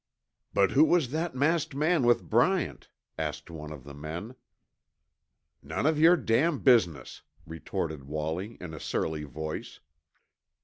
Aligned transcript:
"But 0.51 0.71
who 0.71 0.83
was 0.83 1.11
that 1.11 1.35
masked 1.35 1.75
man 1.75 2.01
with 2.07 2.27
Bryant?" 2.27 2.89
asked 3.19 3.51
one 3.51 3.71
of 3.71 3.83
the 3.83 3.93
men. 3.93 4.33
"None 5.61 5.85
of 5.85 5.99
your 5.99 6.17
damn 6.17 6.57
business," 6.57 7.21
retorted 7.45 8.05
Wallie 8.05 8.57
in 8.59 8.73
a 8.73 8.79
surly 8.79 9.25
voice. 9.25 9.79